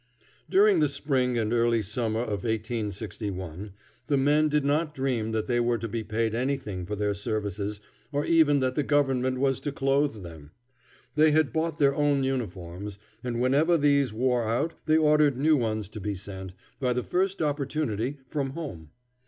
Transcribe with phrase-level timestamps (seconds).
[0.49, 3.71] During the spring and early summer of 1861,
[4.07, 7.79] the men did not dream that they were to be paid anything for their services,
[8.11, 10.49] or even that the government was to clothe them.
[11.13, 15.87] They had bought their own uniforms, and whenever these wore out they ordered new ones
[15.89, 18.89] to be sent, by the first opportunity, from home.